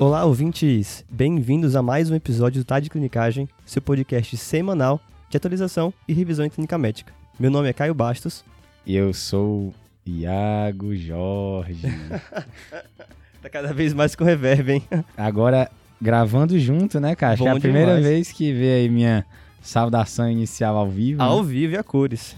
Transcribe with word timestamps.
Olá, 0.00 0.24
ouvintes! 0.24 1.04
Bem-vindos 1.10 1.76
a 1.76 1.82
mais 1.82 2.10
um 2.10 2.14
episódio 2.14 2.62
do 2.62 2.64
Tá 2.64 2.80
de 2.80 2.88
Clinicagem, 2.88 3.46
seu 3.66 3.82
podcast 3.82 4.34
semanal 4.38 4.98
de 5.28 5.36
atualização 5.36 5.92
e 6.08 6.14
revisão 6.14 6.46
em 6.46 6.48
clínica 6.48 6.78
médica. 6.78 7.12
Meu 7.38 7.50
nome 7.50 7.68
é 7.68 7.72
Caio 7.74 7.92
Bastos. 7.92 8.42
E 8.86 8.96
eu 8.96 9.12
sou 9.12 9.74
Iago 10.06 10.96
Jorge. 10.96 11.82
tá 13.42 13.50
cada 13.52 13.74
vez 13.74 13.92
mais 13.92 14.16
com 14.16 14.24
reverb, 14.24 14.72
hein? 14.72 14.82
Agora, 15.14 15.70
gravando 16.00 16.58
junto, 16.58 16.98
né, 16.98 17.14
cara? 17.14 17.34
Acho 17.34 17.42
que 17.42 17.48
é 17.50 17.52
a 17.52 17.60
primeira 17.60 17.96
demais. 17.96 18.06
vez 18.06 18.32
que 18.32 18.54
vê 18.54 18.76
aí 18.76 18.88
minha 18.88 19.26
saudação 19.60 20.30
inicial 20.30 20.78
ao 20.78 20.88
vivo. 20.88 21.22
Ao 21.22 21.42
né? 21.42 21.50
vivo 21.50 21.74
e 21.74 21.76
a 21.76 21.82
cores. 21.82 22.34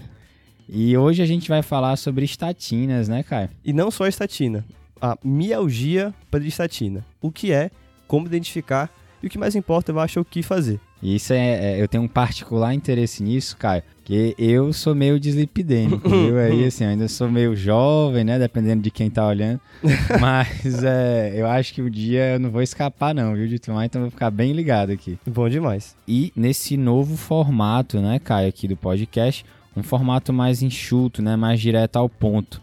E 0.67 0.97
hoje 0.97 1.23
a 1.23 1.25
gente 1.25 1.47
vai 1.47 1.61
falar 1.61 1.95
sobre 1.95 2.25
estatinas, 2.25 3.07
né, 3.07 3.23
Caio? 3.23 3.49
E 3.63 3.71
não 3.71 3.89
só 3.89 4.05
estatina, 4.05 4.65
a 5.03 5.17
mialgia 5.21 6.13
peristatina. 6.31 7.05
O 7.21 7.29
que 7.29 7.51
é, 7.51 7.69
como 8.07 8.25
identificar 8.25 8.89
e 9.21 9.27
o 9.27 9.29
que 9.29 9.37
mais 9.37 9.53
importa, 9.53 9.91
eu 9.91 9.99
acho, 9.99 10.17
é 10.17 10.21
o 10.21 10.25
que 10.25 10.41
fazer. 10.41 10.79
Isso 11.01 11.33
é, 11.33 11.73
é- 11.73 11.81
eu 11.81 11.87
tenho 11.89 12.03
um 12.03 12.07
particular 12.07 12.73
interesse 12.73 13.21
nisso, 13.21 13.57
Caio, 13.57 13.83
que 14.05 14.33
eu 14.37 14.71
sou 14.71 14.95
meio 14.95 15.19
dislipidêmico, 15.19 16.07
viu? 16.09 16.39
Aí, 16.39 16.63
assim, 16.65 16.85
eu 16.85 16.89
ainda 16.91 17.09
sou 17.09 17.29
meio 17.29 17.53
jovem, 17.53 18.23
né, 18.23 18.39
dependendo 18.39 18.81
de 18.81 18.89
quem 18.89 19.09
tá 19.09 19.27
olhando. 19.27 19.59
Mas 20.21 20.81
é, 20.83 21.33
eu 21.35 21.47
acho 21.47 21.73
que 21.73 21.81
o 21.81 21.89
dia 21.89 22.35
eu 22.35 22.39
não 22.39 22.49
vou 22.49 22.61
escapar 22.61 23.13
não, 23.13 23.33
viu, 23.35 23.45
de 23.47 23.59
tomar, 23.59 23.85
então 23.85 23.99
eu 24.01 24.05
vou 24.05 24.11
ficar 24.11 24.31
bem 24.31 24.53
ligado 24.53 24.91
aqui. 24.91 25.19
Bom 25.27 25.49
demais. 25.49 25.97
E 26.07 26.31
nesse 26.33 26.77
novo 26.77 27.17
formato, 27.17 27.99
né, 27.99 28.19
Caio, 28.19 28.47
aqui 28.47 28.69
do 28.69 28.77
podcast, 28.77 29.45
um 29.75 29.83
formato 29.83 30.31
mais 30.31 30.61
enxuto, 30.61 31.21
né, 31.21 31.35
mais 31.35 31.59
direto 31.59 31.97
ao 31.97 32.07
ponto. 32.07 32.61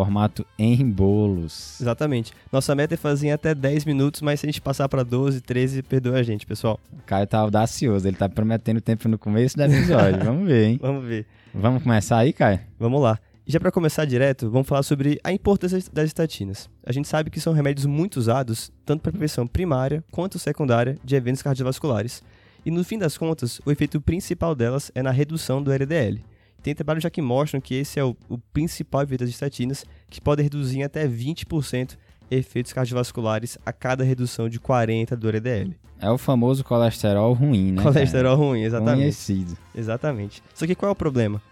Formato 0.00 0.46
em 0.58 0.88
bolos. 0.90 1.78
Exatamente. 1.78 2.32
Nossa 2.50 2.74
meta 2.74 2.94
é 2.94 2.96
fazer 2.96 3.26
em 3.26 3.32
até 3.32 3.54
10 3.54 3.84
minutos, 3.84 4.22
mas 4.22 4.40
se 4.40 4.46
a 4.46 4.48
gente 4.48 4.58
passar 4.58 4.88
pra 4.88 5.02
12, 5.02 5.42
13, 5.42 5.82
perdoa 5.82 6.16
a 6.16 6.22
gente, 6.22 6.46
pessoal. 6.46 6.80
O 6.90 7.02
Caio 7.04 7.26
tá 7.26 7.38
audacioso, 7.38 8.08
ele 8.08 8.16
tá 8.16 8.26
prometendo 8.26 8.80
tempo 8.80 9.10
no 9.10 9.18
começo 9.18 9.58
do 9.58 9.62
episódio. 9.62 10.18
Vamos 10.24 10.48
ver, 10.48 10.68
hein? 10.68 10.78
Vamos 10.80 11.04
ver. 11.04 11.26
Vamos 11.52 11.82
começar 11.82 12.16
aí, 12.16 12.32
Caio? 12.32 12.60
Vamos 12.78 13.02
lá. 13.02 13.18
Já 13.46 13.60
para 13.60 13.70
começar 13.70 14.06
direto, 14.06 14.48
vamos 14.48 14.66
falar 14.66 14.82
sobre 14.82 15.20
a 15.22 15.32
importância 15.32 15.82
das 15.92 16.06
estatinas. 16.06 16.70
A 16.82 16.92
gente 16.92 17.06
sabe 17.08 17.28
que 17.28 17.40
são 17.40 17.52
remédios 17.52 17.84
muito 17.84 18.16
usados, 18.16 18.72
tanto 18.86 19.02
para 19.02 19.12
prevenção 19.12 19.46
primária 19.46 20.02
quanto 20.10 20.38
secundária 20.38 20.96
de 21.04 21.14
eventos 21.14 21.42
cardiovasculares. 21.42 22.22
E 22.64 22.70
no 22.70 22.82
fim 22.84 22.96
das 22.96 23.18
contas, 23.18 23.60
o 23.66 23.70
efeito 23.70 24.00
principal 24.00 24.54
delas 24.54 24.90
é 24.94 25.02
na 25.02 25.10
redução 25.10 25.62
do 25.62 25.72
LDL. 25.72 26.24
Tem 26.62 26.74
trabalhos 26.74 27.02
já 27.02 27.10
que 27.10 27.22
mostram 27.22 27.60
que 27.60 27.74
esse 27.74 27.98
é 27.98 28.04
o, 28.04 28.16
o 28.28 28.38
principal 28.38 29.02
efeito 29.02 29.20
das 29.20 29.30
estatinas, 29.30 29.84
que 30.08 30.20
pode 30.20 30.42
reduzir 30.42 30.78
em 30.78 30.82
até 30.82 31.06
20% 31.06 31.96
efeitos 32.30 32.72
cardiovasculares 32.72 33.58
a 33.66 33.72
cada 33.72 34.04
redução 34.04 34.48
de 34.48 34.60
40 34.60 35.16
do 35.16 35.28
LDL. 35.28 35.74
É 36.00 36.10
o 36.10 36.16
famoso 36.16 36.64
colesterol 36.64 37.32
ruim, 37.32 37.72
né? 37.72 37.82
Colesterol 37.82 38.36
ruim, 38.36 38.60
Cara? 38.60 38.66
exatamente. 38.66 38.98
Conhecido. 39.00 39.58
Exatamente. 39.74 40.42
Só 40.54 40.66
que 40.66 40.74
qual 40.74 40.90
é 40.90 40.92
o 40.92 40.96
problema? 40.96 41.42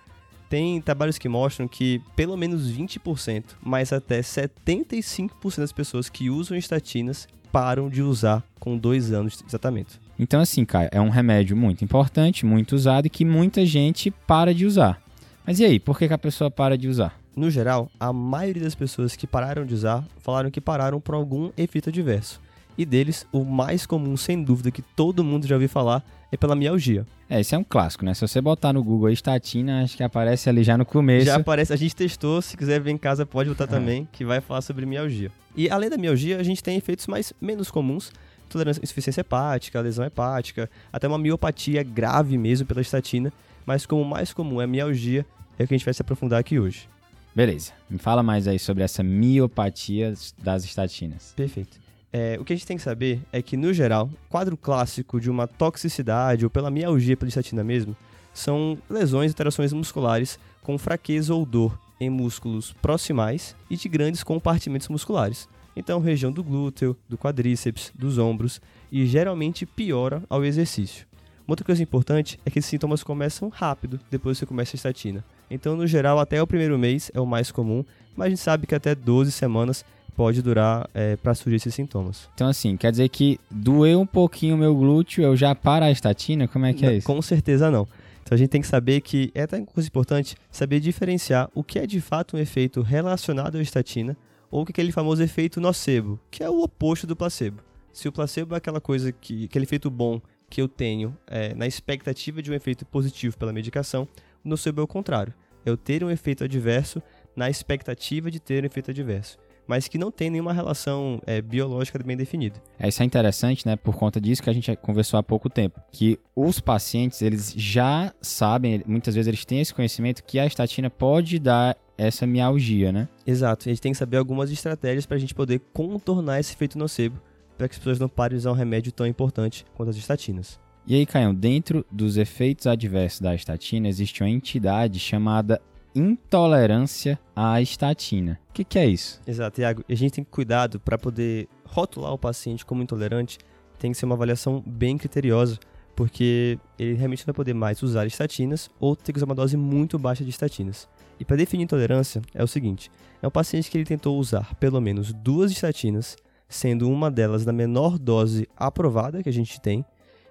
Tem 0.48 0.80
trabalhos 0.80 1.18
que 1.18 1.28
mostram 1.28 1.68
que 1.68 2.00
pelo 2.16 2.36
menos 2.36 2.70
20%, 2.72 3.44
mas 3.60 3.92
até 3.92 4.20
75% 4.20 5.58
das 5.58 5.72
pessoas 5.72 6.08
que 6.08 6.30
usam 6.30 6.56
estatinas 6.56 7.28
param 7.52 7.90
de 7.90 8.02
usar 8.02 8.42
com 8.58 8.76
dois 8.78 9.12
anos 9.12 9.36
de 9.36 9.44
tratamento. 9.44 10.00
Então, 10.18 10.40
assim, 10.40 10.64
Caio, 10.64 10.88
é 10.90 11.00
um 11.00 11.10
remédio 11.10 11.56
muito 11.56 11.84
importante, 11.84 12.44
muito 12.44 12.74
usado 12.74 13.06
e 13.06 13.10
que 13.10 13.24
muita 13.24 13.64
gente 13.64 14.10
para 14.10 14.52
de 14.52 14.66
usar. 14.66 15.00
Mas 15.46 15.60
e 15.60 15.64
aí, 15.64 15.78
por 15.78 15.96
que, 15.96 16.08
que 16.08 16.14
a 16.14 16.18
pessoa 16.18 16.50
para 16.50 16.76
de 16.76 16.88
usar? 16.88 17.18
No 17.36 17.50
geral, 17.50 17.88
a 18.00 18.12
maioria 18.12 18.64
das 18.64 18.74
pessoas 18.74 19.14
que 19.14 19.26
pararam 19.26 19.64
de 19.64 19.72
usar 19.72 20.04
falaram 20.20 20.50
que 20.50 20.60
pararam 20.60 21.00
por 21.00 21.14
algum 21.14 21.50
efeito 21.56 21.88
adverso. 21.88 22.40
E 22.76 22.84
deles, 22.84 23.26
o 23.32 23.44
mais 23.44 23.86
comum, 23.86 24.16
sem 24.16 24.42
dúvida, 24.42 24.72
que 24.72 24.82
todo 24.82 25.22
mundo 25.22 25.46
já 25.46 25.54
ouviu 25.54 25.68
falar, 25.68 26.04
é 26.32 26.36
pela 26.36 26.56
mialgia. 26.56 27.06
É, 27.30 27.40
esse 27.40 27.54
é 27.54 27.58
um 27.58 27.64
clássico, 27.64 28.04
né? 28.04 28.12
Se 28.14 28.20
você 28.20 28.40
botar 28.40 28.72
no 28.72 28.82
Google 28.82 29.06
aí 29.06 29.14
estatina, 29.14 29.82
acho 29.82 29.96
que 29.96 30.02
aparece 30.02 30.48
ali 30.48 30.62
já 30.64 30.76
no 30.76 30.84
começo. 30.84 31.26
Já 31.26 31.36
aparece, 31.36 31.72
a 31.72 31.76
gente 31.76 31.94
testou, 31.94 32.42
se 32.42 32.56
quiser 32.56 32.80
ver 32.80 32.90
em 32.90 32.98
casa 32.98 33.24
pode 33.24 33.48
botar 33.48 33.66
também, 33.66 34.08
que 34.12 34.24
vai 34.24 34.40
falar 34.40 34.62
sobre 34.62 34.84
mialgia. 34.84 35.30
E 35.56 35.70
além 35.70 35.90
da 35.90 35.96
mialgia, 35.96 36.38
a 36.38 36.42
gente 36.42 36.62
tem 36.62 36.76
efeitos 36.76 37.06
mais 37.06 37.32
menos 37.40 37.70
comuns, 37.70 38.12
tolerância, 38.48 38.80
insuficiência 38.82 39.20
hepática, 39.20 39.80
lesão 39.80 40.04
hepática, 40.04 40.70
até 40.92 41.06
uma 41.06 41.18
miopatia 41.18 41.82
grave 41.82 42.36
mesmo 42.36 42.66
pela 42.66 42.80
estatina, 42.80 43.32
mas 43.64 43.86
como 43.86 44.02
o 44.02 44.04
mais 44.04 44.32
comum 44.32 44.60
é 44.60 44.64
a 44.64 44.66
mialgia, 44.66 45.24
é 45.58 45.64
o 45.64 45.68
que 45.68 45.74
a 45.74 45.76
gente 45.78 45.84
vai 45.84 45.94
se 45.94 46.02
aprofundar 46.02 46.40
aqui 46.40 46.58
hoje. 46.58 46.88
Beleza. 47.34 47.72
Me 47.88 47.98
fala 47.98 48.22
mais 48.22 48.48
aí 48.48 48.58
sobre 48.58 48.82
essa 48.82 49.02
miopatia 49.02 50.14
das 50.42 50.64
estatinas. 50.64 51.32
Perfeito. 51.36 51.78
É, 52.12 52.38
o 52.40 52.44
que 52.44 52.52
a 52.52 52.56
gente 52.56 52.66
tem 52.66 52.76
que 52.76 52.82
saber 52.82 53.20
é 53.32 53.42
que, 53.42 53.56
no 53.56 53.72
geral, 53.72 54.10
quadro 54.28 54.56
clássico 54.56 55.20
de 55.20 55.30
uma 55.30 55.46
toxicidade 55.46 56.44
ou 56.44 56.50
pela 56.50 56.70
mialgia 56.70 57.16
pela 57.16 57.28
estatina 57.28 57.62
mesmo, 57.62 57.96
são 58.32 58.78
lesões 58.88 59.30
e 59.30 59.34
alterações 59.34 59.72
musculares 59.72 60.38
com 60.62 60.78
fraqueza 60.78 61.34
ou 61.34 61.44
dor 61.44 61.78
em 62.00 62.08
músculos 62.08 62.72
proximais 62.80 63.54
e 63.68 63.76
de 63.76 63.88
grandes 63.88 64.22
compartimentos 64.22 64.88
musculares. 64.88 65.48
Então, 65.78 66.00
região 66.00 66.32
do 66.32 66.42
glúteo, 66.42 66.96
do 67.08 67.16
quadríceps, 67.16 67.92
dos 67.94 68.18
ombros 68.18 68.60
e 68.90 69.06
geralmente 69.06 69.64
piora 69.64 70.24
ao 70.28 70.44
exercício. 70.44 71.06
Uma 71.46 71.52
outra 71.52 71.64
coisa 71.64 71.80
importante 71.80 72.38
é 72.44 72.50
que 72.50 72.58
esses 72.58 72.68
sintomas 72.68 73.04
começam 73.04 73.48
rápido 73.48 74.00
depois 74.10 74.36
que 74.36 74.40
você 74.40 74.46
começa 74.46 74.74
a 74.74 74.76
estatina. 74.76 75.24
Então, 75.48 75.76
no 75.76 75.86
geral, 75.86 76.18
até 76.18 76.42
o 76.42 76.46
primeiro 76.48 76.76
mês 76.76 77.12
é 77.14 77.20
o 77.20 77.24
mais 77.24 77.52
comum, 77.52 77.84
mas 78.16 78.26
a 78.26 78.30
gente 78.30 78.40
sabe 78.40 78.66
que 78.66 78.74
até 78.74 78.92
12 78.92 79.30
semanas 79.30 79.84
pode 80.16 80.42
durar 80.42 80.90
para 81.22 81.32
surgir 81.32 81.56
esses 81.56 81.72
sintomas. 81.72 82.28
Então, 82.34 82.48
assim, 82.48 82.76
quer 82.76 82.90
dizer 82.90 83.08
que 83.08 83.38
doeu 83.48 84.00
um 84.00 84.06
pouquinho 84.06 84.56
o 84.56 84.58
meu 84.58 84.74
glúteo, 84.74 85.22
eu 85.22 85.36
já 85.36 85.54
paro 85.54 85.84
a 85.84 85.92
estatina? 85.92 86.48
Como 86.48 86.66
é 86.66 86.74
que 86.74 86.84
é 86.84 86.88
Não, 86.88 86.96
isso? 86.96 87.06
Com 87.06 87.22
certeza 87.22 87.70
não. 87.70 87.86
Então 88.24 88.34
a 88.34 88.38
gente 88.38 88.50
tem 88.50 88.60
que 88.60 88.66
saber 88.66 89.00
que 89.00 89.30
é 89.32 89.44
até 89.44 89.56
uma 89.56 89.64
coisa 89.64 89.86
importante 89.86 90.36
saber 90.50 90.80
diferenciar 90.80 91.48
o 91.54 91.62
que 91.62 91.78
é 91.78 91.86
de 91.86 92.00
fato 92.00 92.36
um 92.36 92.40
efeito 92.40 92.82
relacionado 92.82 93.56
à 93.56 93.62
estatina 93.62 94.16
ou 94.50 94.62
é 94.62 94.66
aquele 94.70 94.92
famoso 94.92 95.22
efeito 95.22 95.60
nocebo, 95.60 96.18
que 96.30 96.42
é 96.42 96.48
o 96.48 96.62
oposto 96.62 97.06
do 97.06 97.16
placebo. 97.16 97.62
Se 97.92 98.08
o 98.08 98.12
placebo 98.12 98.54
é 98.54 98.58
aquela 98.58 98.80
coisa 98.80 99.12
que 99.12 99.44
aquele 99.44 99.64
efeito 99.64 99.90
bom 99.90 100.20
que 100.48 100.60
eu 100.62 100.68
tenho 100.68 101.16
é, 101.26 101.54
na 101.54 101.66
expectativa 101.66 102.40
de 102.40 102.50
um 102.50 102.54
efeito 102.54 102.86
positivo 102.86 103.36
pela 103.36 103.52
medicação, 103.52 104.08
o 104.44 104.48
nocebo 104.48 104.80
é 104.80 104.84
o 104.84 104.86
contrário. 104.86 105.34
É 105.64 105.70
eu 105.70 105.76
ter 105.76 106.02
um 106.02 106.10
efeito 106.10 106.44
adverso 106.44 107.02
na 107.36 107.50
expectativa 107.50 108.30
de 108.30 108.40
ter 108.40 108.62
um 108.62 108.66
efeito 108.66 108.90
adverso, 108.90 109.38
mas 109.68 109.86
que 109.86 109.98
não 109.98 110.10
tem 110.10 110.30
nenhuma 110.30 110.52
relação 110.52 111.20
é, 111.26 111.42
biológica 111.42 112.02
bem 112.02 112.16
definida. 112.16 112.60
É, 112.78 112.88
Isso 112.88 113.02
é 113.02 113.06
interessante, 113.06 113.66
né? 113.66 113.76
Por 113.76 113.94
conta 113.94 114.18
disso 114.18 114.42
que 114.42 114.48
a 114.48 114.52
gente 114.52 114.74
conversou 114.76 115.20
há 115.20 115.22
pouco 115.22 115.50
tempo. 115.50 115.80
Que 115.92 116.18
os 116.34 116.58
pacientes, 116.58 117.20
eles 117.20 117.52
já 117.54 118.12
sabem, 118.20 118.82
muitas 118.86 119.14
vezes 119.14 119.28
eles 119.28 119.44
têm 119.44 119.60
esse 119.60 119.74
conhecimento 119.74 120.24
que 120.24 120.38
a 120.38 120.46
estatina 120.46 120.88
pode 120.88 121.38
dar 121.38 121.76
essa 121.98 122.26
mialgia, 122.26 122.90
né? 122.90 123.08
Exato, 123.26 123.68
a 123.68 123.70
gente 123.70 123.82
tem 123.82 123.92
que 123.92 123.98
saber 123.98 124.16
algumas 124.16 124.50
estratégias 124.50 125.04
para 125.04 125.16
a 125.16 125.20
gente 125.20 125.34
poder 125.34 125.60
contornar 125.72 126.40
esse 126.40 126.54
efeito 126.54 126.78
nocebo, 126.78 127.20
para 127.58 127.68
que 127.68 127.74
as 127.74 127.78
pessoas 127.78 127.98
não 127.98 128.08
parem 128.08 128.36
de 128.36 128.40
usar 128.40 128.52
um 128.52 128.54
remédio 128.54 128.90
tão 128.90 129.06
importante 129.06 129.66
quanto 129.74 129.90
as 129.90 129.96
estatinas. 129.96 130.58
E 130.86 130.94
aí, 130.94 131.04
Caião, 131.04 131.34
dentro 131.34 131.84
dos 131.92 132.16
efeitos 132.16 132.66
adversos 132.66 133.20
da 133.20 133.34
estatina, 133.34 133.88
existe 133.88 134.22
uma 134.22 134.30
entidade 134.30 134.98
chamada 134.98 135.60
intolerância 135.98 137.18
à 137.34 137.60
estatina. 137.60 138.38
O 138.50 138.52
que, 138.52 138.64
que 138.64 138.78
é 138.78 138.86
isso? 138.86 139.20
Exato, 139.26 139.60
Iago. 139.60 139.84
A 139.88 139.94
gente 139.94 140.12
tem 140.12 140.24
que 140.24 140.30
cuidado 140.30 140.78
para 140.78 140.96
poder 140.96 141.48
rotular 141.64 142.12
o 142.12 142.18
paciente 142.18 142.64
como 142.64 142.82
intolerante, 142.82 143.38
tem 143.78 143.92
que 143.92 143.98
ser 143.98 144.06
uma 144.06 144.14
avaliação 144.14 144.62
bem 144.66 144.96
criteriosa, 144.96 145.58
porque 145.94 146.58
ele 146.78 146.94
realmente 146.94 147.26
vai 147.26 147.34
poder 147.34 147.54
mais 147.54 147.82
usar 147.82 148.06
estatinas 148.06 148.70
ou 148.78 148.94
ter 148.94 149.12
que 149.12 149.18
usar 149.18 149.26
uma 149.26 149.34
dose 149.34 149.56
muito 149.56 149.98
baixa 149.98 150.24
de 150.24 150.30
estatinas. 150.30 150.88
E 151.18 151.24
para 151.24 151.36
definir 151.36 151.64
intolerância 151.64 152.22
é 152.32 152.42
o 152.42 152.46
seguinte: 152.46 152.90
é 153.20 153.26
um 153.26 153.30
paciente 153.30 153.70
que 153.70 153.76
ele 153.76 153.84
tentou 153.84 154.16
usar 154.18 154.54
pelo 154.56 154.80
menos 154.80 155.12
duas 155.12 155.50
estatinas, 155.50 156.16
sendo 156.48 156.88
uma 156.88 157.10
delas 157.10 157.44
na 157.44 157.52
menor 157.52 157.98
dose 157.98 158.48
aprovada 158.56 159.22
que 159.22 159.28
a 159.28 159.32
gente 159.32 159.60
tem, 159.60 159.84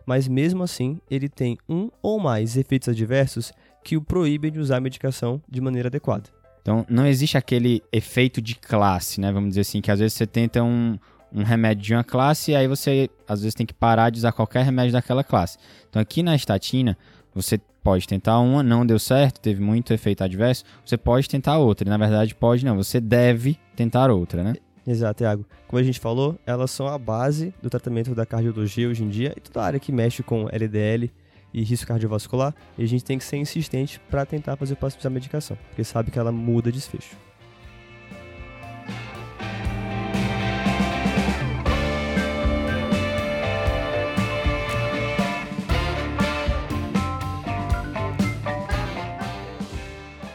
mas 0.06 0.28
mesmo 0.28 0.64
assim 0.64 1.00
ele 1.12 1.28
tem 1.28 1.58
um 1.68 1.90
ou 2.02 2.20
mais 2.20 2.56
efeitos 2.56 2.88
adversos 2.88 3.52
que 3.88 3.96
o 3.96 4.02
proíbem 4.02 4.52
de 4.52 4.60
usar 4.60 4.78
a 4.78 4.82
medicação 4.82 5.42
de 5.48 5.62
maneira 5.62 5.88
adequada. 5.88 6.26
Então, 6.62 6.86
não 6.90 7.08
existe 7.08 7.38
aquele 7.38 7.82
efeito 7.90 8.42
de 8.42 8.54
classe, 8.54 9.22
né? 9.22 9.32
Vamos 9.32 9.52
dizer 9.52 9.62
assim, 9.62 9.80
que 9.80 9.90
às 9.90 10.00
vezes 10.00 10.12
você 10.18 10.28
tenta 10.28 10.62
um, 10.62 11.00
um 11.32 11.42
remédio 11.42 11.86
de 11.86 11.94
uma 11.94 12.04
classe 12.04 12.52
e 12.52 12.56
aí 12.58 12.68
você 12.68 13.10
às 13.26 13.40
vezes 13.40 13.56
tem 13.56 13.66
que 13.66 13.74
parar 13.74 14.10
de 14.10 14.18
usar 14.18 14.34
qualquer 14.34 14.66
remédio 14.66 14.92
daquela 14.92 15.24
classe. 15.24 15.58
Então, 15.90 16.02
aqui 16.02 16.22
na 16.22 16.36
estatina, 16.36 16.98
você 17.34 17.58
pode 17.82 18.06
tentar 18.06 18.40
uma, 18.40 18.62
não 18.62 18.86
deu 18.86 19.00
certo, 19.00 19.40
teve 19.40 19.62
muito 19.62 19.94
efeito 19.94 20.22
adverso, 20.22 20.66
você 20.86 20.98
pode 20.98 21.30
tentar 21.30 21.58
outra. 21.58 21.88
E, 21.88 21.90
na 21.90 21.98
verdade, 21.98 22.36
pode 22.36 22.66
não, 22.66 22.76
você 22.76 23.00
deve 23.00 23.58
tentar 23.74 24.12
outra, 24.12 24.44
né? 24.44 24.56
Exato, 24.86 25.24
Iago. 25.24 25.46
Como 25.66 25.80
a 25.80 25.84
gente 25.84 26.02
falou, 26.02 26.38
elas 26.46 26.72
são 26.72 26.90
a 26.90 26.98
base 26.98 27.54
do 27.64 27.70
tratamento 27.70 28.14
da 28.14 28.26
cardiologia 28.26 28.90
hoje 28.90 29.06
em 29.06 29.08
dia 29.08 29.34
e 29.38 29.40
toda 29.40 29.62
a 29.62 29.66
área 29.66 29.80
que 29.80 29.94
mexe 29.94 30.22
com 30.24 30.50
LDL 30.52 31.10
e 31.58 31.64
risco 31.64 31.88
cardiovascular, 31.88 32.54
e 32.78 32.84
a 32.84 32.88
gente 32.88 33.04
tem 33.04 33.18
que 33.18 33.24
ser 33.24 33.38
insistente 33.38 34.00
para 34.12 34.24
tentar 34.28 34.56
fazer 34.56 34.74
o 34.74 34.78
passo 34.78 35.02
da 35.02 35.10
medicação, 35.10 35.58
porque 35.70 35.84
sabe 35.84 36.12
que 36.12 36.20
ela 36.20 36.32
muda 36.32 36.72
desfecho. 36.72 37.18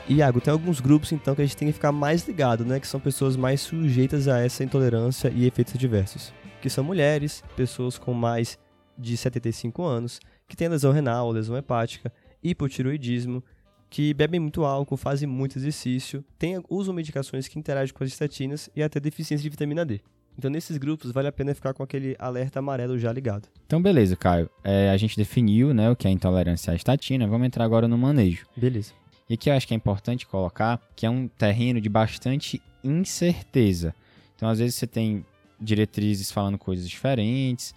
Iago, 0.09 0.41
tem 0.41 0.53
alguns 0.53 0.81
grupos 0.81 1.13
então 1.13 1.35
que 1.37 1.41
a 1.41 1.45
gente 1.45 1.57
tem 1.57 1.69
que 1.69 1.73
ficar 1.73 1.93
mais 1.93 2.27
ligado, 2.27 2.65
né? 2.65 2.81
Que 2.81 2.87
são 2.87 3.01
pessoas 3.01 3.37
mais 3.37 3.61
sujeitas 3.61 4.27
a 4.27 4.41
essa 4.41 4.63
intolerância 4.63 5.33
e 5.35 5.47
efeitos 5.47 5.75
adversos. 5.75 6.35
Que 6.61 6.69
são 6.69 6.85
mulheres, 6.85 7.43
pessoas 7.57 7.97
com 7.97 8.13
mais 8.13 8.59
de 8.99 9.17
75 9.17 9.83
anos, 9.83 10.21
que 10.49 10.57
têm 10.57 10.69
lesão 10.69 10.93
renal, 10.93 11.31
lesão 11.31 11.57
hepática, 11.57 12.13
hipotiroidismo, 12.43 13.43
que 13.89 14.15
bebem 14.15 14.41
muito 14.41 14.65
álcool, 14.65 14.97
fazem 14.97 15.29
muito 15.29 15.59
exercício, 15.59 16.25
tem, 16.39 16.63
usam 16.71 16.95
medicações 16.95 17.47
que 17.47 17.59
interagem 17.59 17.95
com 17.95 18.03
as 18.03 18.11
estatinas 18.11 18.71
e 18.75 18.83
até 18.83 18.99
deficiência 18.99 19.43
de 19.43 19.51
vitamina 19.51 19.85
D. 19.85 20.01
Então, 20.37 20.51
nesses 20.51 20.79
grupos, 20.79 21.11
vale 21.13 21.29
a 21.29 21.33
pena 21.33 21.55
ficar 21.55 21.75
com 21.75 21.83
aquele 21.83 22.17
alerta 22.19 22.59
amarelo 22.59 22.99
já 22.99 23.13
ligado. 23.13 23.49
Então, 23.67 23.83
beleza, 23.83 24.17
Caio. 24.17 24.49
É, 24.65 24.91
a 24.91 24.97
gente 24.97 25.17
definiu 25.17 25.75
né, 25.75 25.91
o 25.91 25.97
que 25.97 26.09
é 26.09 26.11
intolerância 26.11 26.73
à 26.73 26.77
estatina. 26.77 27.27
Vamos 27.27 27.47
entrar 27.47 27.65
agora 27.65 27.87
no 27.87 27.99
manejo. 27.99 28.47
Beleza. 28.57 28.93
E 29.29 29.35
aqui 29.35 29.51
eu 29.51 29.55
acho 29.55 29.69
que 29.69 29.75
é 29.75 29.77
importante 29.77 30.27
colocar 30.27 30.81
que 30.97 31.05
é 31.05 31.11
um 31.11 31.29
terreno 31.29 31.81
de 31.81 31.89
bastante 31.89 32.63
incerteza. 32.83 33.95
Então, 34.35 34.49
às 34.49 34.59
vezes, 34.59 34.75
você 34.77 34.87
tem 34.87 35.25
diretrizes 35.61 36.33
falando 36.33 36.59
coisas 36.59 36.89
diferentes, 36.89 37.75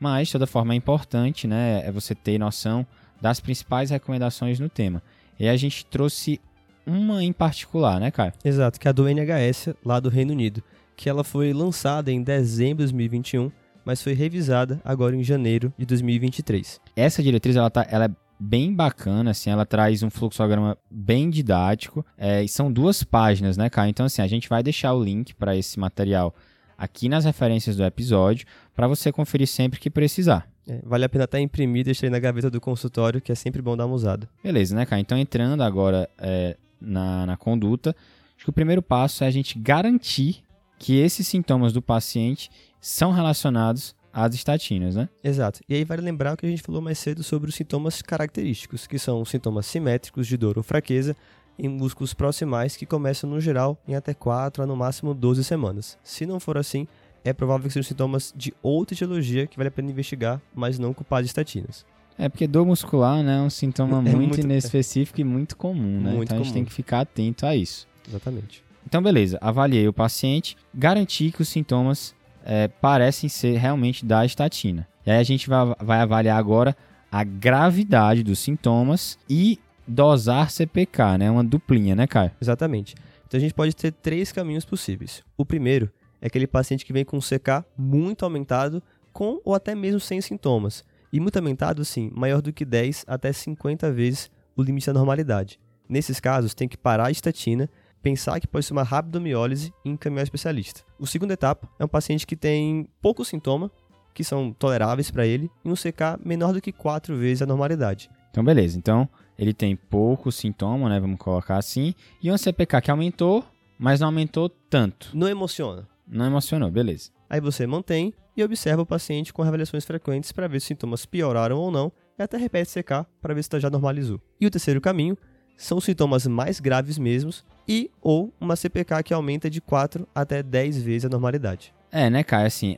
mas, 0.00 0.28
de 0.28 0.32
toda 0.32 0.46
forma, 0.46 0.72
é 0.72 0.76
importante 0.76 1.46
né, 1.46 1.82
é 1.86 1.92
você 1.92 2.14
ter 2.14 2.38
noção 2.38 2.86
das 3.20 3.38
principais 3.38 3.90
recomendações 3.90 4.58
no 4.58 4.68
tema. 4.68 5.02
E 5.38 5.46
a 5.46 5.56
gente 5.56 5.84
trouxe 5.84 6.40
uma 6.86 7.22
em 7.22 7.32
particular, 7.32 8.00
né, 8.00 8.10
Caio? 8.10 8.32
Exato, 8.44 8.80
que 8.80 8.88
é 8.88 8.90
a 8.90 8.92
do 8.92 9.06
NHS, 9.06 9.74
lá 9.84 10.00
do 10.00 10.08
Reino 10.08 10.32
Unido, 10.32 10.62
que 10.96 11.08
ela 11.08 11.22
foi 11.22 11.52
lançada 11.52 12.10
em 12.10 12.22
dezembro 12.22 12.78
de 12.78 12.92
2021, 12.92 13.52
mas 13.84 14.02
foi 14.02 14.14
revisada 14.14 14.80
agora 14.84 15.14
em 15.14 15.22
janeiro 15.22 15.72
de 15.78 15.86
2023. 15.86 16.80
Essa 16.96 17.22
diretriz, 17.22 17.56
ela, 17.56 17.70
tá, 17.70 17.86
ela 17.90 18.06
é 18.06 18.10
bem 18.38 18.74
bacana, 18.74 19.32
assim, 19.32 19.50
ela 19.50 19.66
traz 19.66 20.02
um 20.02 20.10
fluxograma 20.10 20.76
bem 20.90 21.28
didático, 21.28 22.04
é, 22.16 22.42
e 22.42 22.48
são 22.48 22.72
duas 22.72 23.02
páginas, 23.04 23.56
né, 23.56 23.68
Caio? 23.68 23.90
Então, 23.90 24.06
assim, 24.06 24.22
a 24.22 24.26
gente 24.26 24.48
vai 24.48 24.62
deixar 24.62 24.94
o 24.94 25.02
link 25.02 25.34
para 25.34 25.56
esse 25.56 25.78
material 25.78 26.34
aqui 26.80 27.10
nas 27.10 27.26
referências 27.26 27.76
do 27.76 27.84
episódio, 27.84 28.46
para 28.74 28.88
você 28.88 29.12
conferir 29.12 29.46
sempre 29.46 29.78
que 29.78 29.90
precisar. 29.90 30.48
É, 30.66 30.80
vale 30.82 31.04
a 31.04 31.08
pena 31.10 31.24
até 31.24 31.38
imprimir 31.38 31.82
e 31.82 31.84
deixar 31.84 32.06
aí 32.06 32.10
na 32.10 32.18
gaveta 32.18 32.48
do 32.48 32.58
consultório, 32.58 33.20
que 33.20 33.30
é 33.30 33.34
sempre 33.34 33.60
bom 33.60 33.76
dar 33.76 33.84
uma 33.84 33.94
usada. 33.94 34.26
Beleza, 34.42 34.74
né, 34.74 34.86
cara? 34.86 34.98
Então, 34.98 35.18
entrando 35.18 35.62
agora 35.62 36.08
é, 36.16 36.56
na, 36.80 37.26
na 37.26 37.36
conduta, 37.36 37.94
acho 38.34 38.44
que 38.44 38.50
o 38.50 38.52
primeiro 38.52 38.80
passo 38.80 39.22
é 39.24 39.26
a 39.26 39.30
gente 39.30 39.58
garantir 39.58 40.42
que 40.78 40.96
esses 40.98 41.26
sintomas 41.26 41.74
do 41.74 41.82
paciente 41.82 42.50
são 42.80 43.12
relacionados 43.12 43.94
às 44.10 44.34
estatinas, 44.34 44.96
né? 44.96 45.06
Exato. 45.22 45.60
E 45.68 45.74
aí 45.74 45.84
vale 45.84 46.00
lembrar 46.00 46.32
o 46.32 46.36
que 46.38 46.46
a 46.46 46.48
gente 46.48 46.62
falou 46.62 46.80
mais 46.80 46.98
cedo 46.98 47.22
sobre 47.22 47.50
os 47.50 47.54
sintomas 47.54 48.00
característicos, 48.00 48.86
que 48.86 48.98
são 48.98 49.20
os 49.20 49.28
sintomas 49.28 49.66
simétricos 49.66 50.26
de 50.26 50.38
dor 50.38 50.56
ou 50.56 50.64
fraqueza 50.64 51.14
em 51.60 51.68
músculos 51.68 52.14
proximais 52.14 52.76
que 52.76 52.86
começam 52.86 53.28
no 53.28 53.40
geral 53.40 53.78
em 53.86 53.94
até 53.94 54.14
4 54.14 54.62
a 54.62 54.66
no 54.66 54.74
máximo 54.74 55.12
12 55.12 55.44
semanas. 55.44 55.98
Se 56.02 56.24
não 56.24 56.40
for 56.40 56.56
assim, 56.56 56.88
é 57.22 57.32
provável 57.32 57.66
que 57.66 57.72
sejam 57.72 57.88
sintomas 57.88 58.32
de 58.34 58.54
outra 58.62 58.94
etiologia 58.94 59.46
que 59.46 59.56
vale 59.56 59.68
a 59.68 59.70
pena 59.70 59.90
investigar, 59.90 60.40
mas 60.54 60.78
não 60.78 60.94
culpados 60.94 61.26
de 61.26 61.30
estatinas. 61.30 61.84
É 62.18 62.28
porque 62.28 62.46
dor 62.46 62.66
muscular 62.66 63.22
né, 63.22 63.38
é 63.38 63.40
um 63.40 63.50
sintoma 63.50 63.98
é 64.00 64.00
muito, 64.00 64.16
muito 64.16 64.40
inespecífico 64.40 65.20
é. 65.20 65.22
e 65.22 65.24
muito 65.24 65.56
comum, 65.56 66.00
né? 66.00 66.12
Muito 66.12 66.24
então 66.24 66.38
a 66.38 66.42
gente 66.42 66.52
tem 66.52 66.64
que 66.64 66.72
ficar 66.72 67.00
atento 67.00 67.44
a 67.44 67.54
isso. 67.54 67.86
Exatamente. 68.08 68.64
Então, 68.86 69.02
beleza, 69.02 69.38
avaliei 69.40 69.86
o 69.86 69.92
paciente, 69.92 70.56
garanti 70.74 71.30
que 71.30 71.42
os 71.42 71.48
sintomas 71.48 72.14
é, 72.44 72.68
parecem 72.68 73.28
ser 73.28 73.56
realmente 73.58 74.04
da 74.04 74.24
estatina. 74.24 74.88
E 75.06 75.10
aí 75.10 75.18
a 75.18 75.22
gente 75.22 75.48
vai, 75.48 75.74
vai 75.78 76.00
avaliar 76.00 76.38
agora 76.38 76.74
a 77.12 77.22
gravidade 77.22 78.22
dos 78.22 78.38
sintomas 78.38 79.18
e 79.28 79.58
dosar 79.90 80.50
CPK, 80.50 81.18
né? 81.18 81.30
Uma 81.30 81.42
duplinha, 81.42 81.94
né, 81.96 82.06
Caio? 82.06 82.30
Exatamente. 82.40 82.94
Então 83.26 83.38
a 83.38 83.40
gente 83.40 83.54
pode 83.54 83.74
ter 83.74 83.92
três 83.92 84.30
caminhos 84.32 84.64
possíveis. 84.64 85.22
O 85.36 85.44
primeiro 85.44 85.90
é 86.20 86.28
aquele 86.28 86.46
paciente 86.46 86.84
que 86.84 86.92
vem 86.92 87.04
com 87.04 87.18
CK 87.18 87.64
muito 87.76 88.24
aumentado, 88.24 88.82
com 89.12 89.40
ou 89.44 89.54
até 89.54 89.74
mesmo 89.74 89.98
sem 89.98 90.20
sintomas. 90.20 90.84
E 91.12 91.18
muito 91.18 91.36
aumentado, 91.36 91.84
sim, 91.84 92.10
maior 92.14 92.40
do 92.40 92.52
que 92.52 92.64
10 92.64 93.04
até 93.08 93.32
50 93.32 93.90
vezes 93.90 94.30
o 94.56 94.62
limite 94.62 94.86
da 94.86 94.92
normalidade. 94.92 95.58
Nesses 95.88 96.20
casos, 96.20 96.54
tem 96.54 96.68
que 96.68 96.76
parar 96.76 97.06
a 97.06 97.10
estatina, 97.10 97.68
pensar 98.00 98.38
que 98.38 98.46
pode 98.46 98.64
ser 98.64 98.72
uma 98.72 98.84
rabdomiólise 98.84 99.72
e 99.84 99.90
encaminhar 99.90 100.22
o 100.22 100.24
especialista. 100.24 100.82
O 100.98 101.06
segundo 101.06 101.32
etapa 101.32 101.68
é 101.80 101.84
um 101.84 101.88
paciente 101.88 102.26
que 102.26 102.36
tem 102.36 102.88
pouco 103.02 103.24
sintoma, 103.24 103.70
que 104.14 104.22
são 104.22 104.52
toleráveis 104.52 105.10
para 105.10 105.26
ele, 105.26 105.50
e 105.64 105.68
um 105.68 105.74
CK 105.74 106.18
menor 106.24 106.52
do 106.52 106.60
que 106.60 106.70
4 106.70 107.16
vezes 107.16 107.42
a 107.42 107.46
normalidade. 107.46 108.08
Então, 108.30 108.44
beleza. 108.44 108.78
Então, 108.78 109.08
ele 109.38 109.52
tem 109.52 109.74
pouco 109.74 110.30
sintoma, 110.30 110.88
né? 110.88 111.00
Vamos 111.00 111.18
colocar 111.18 111.56
assim. 111.56 111.94
E 112.22 112.30
um 112.30 112.38
CPK 112.38 112.80
que 112.80 112.90
aumentou, 112.90 113.44
mas 113.78 114.00
não 114.00 114.08
aumentou 114.08 114.48
tanto. 114.48 115.10
Não 115.14 115.28
emociona. 115.28 115.88
Não 116.06 116.26
emocionou, 116.26 116.70
beleza. 116.70 117.10
Aí 117.28 117.40
você 117.40 117.66
mantém 117.66 118.12
e 118.36 118.42
observa 118.42 118.82
o 118.82 118.86
paciente 118.86 119.32
com 119.32 119.42
avaliações 119.42 119.84
frequentes 119.84 120.32
para 120.32 120.48
ver 120.48 120.60
se 120.60 120.64
os 120.64 120.68
sintomas 120.68 121.06
pioraram 121.06 121.56
ou 121.56 121.70
não, 121.70 121.92
e 122.18 122.22
até 122.22 122.36
repete 122.36 122.70
CK 122.70 123.06
para 123.20 123.34
ver 123.34 123.42
se 123.42 123.60
já 123.60 123.70
normalizou. 123.70 124.20
E 124.40 124.46
o 124.46 124.50
terceiro 124.50 124.80
caminho 124.80 125.16
são 125.56 125.78
os 125.78 125.84
sintomas 125.84 126.26
mais 126.26 126.58
graves 126.58 126.98
mesmos 126.98 127.44
e 127.68 127.90
ou 128.00 128.32
uma 128.40 128.56
CPK 128.56 129.02
que 129.04 129.14
aumenta 129.14 129.48
de 129.48 129.60
4 129.60 130.08
até 130.14 130.42
10 130.42 130.82
vezes 130.82 131.04
a 131.04 131.08
normalidade. 131.08 131.72
É, 131.92 132.10
né, 132.10 132.24
cara, 132.24 132.46
assim, 132.46 132.76